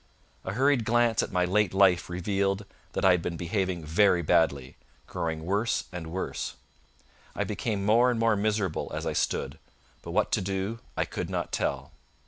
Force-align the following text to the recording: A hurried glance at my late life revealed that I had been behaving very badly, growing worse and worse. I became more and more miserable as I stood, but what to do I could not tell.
A 0.43 0.53
hurried 0.53 0.83
glance 0.83 1.21
at 1.21 1.31
my 1.31 1.45
late 1.45 1.75
life 1.75 2.09
revealed 2.09 2.65
that 2.93 3.05
I 3.05 3.11
had 3.11 3.21
been 3.21 3.37
behaving 3.37 3.85
very 3.85 4.23
badly, 4.23 4.75
growing 5.05 5.45
worse 5.45 5.83
and 5.91 6.07
worse. 6.07 6.55
I 7.35 7.43
became 7.43 7.85
more 7.85 8.09
and 8.09 8.19
more 8.19 8.35
miserable 8.35 8.91
as 8.95 9.05
I 9.05 9.13
stood, 9.13 9.59
but 10.01 10.09
what 10.09 10.31
to 10.31 10.41
do 10.41 10.79
I 10.97 11.05
could 11.05 11.29
not 11.29 11.51
tell. 11.51 11.91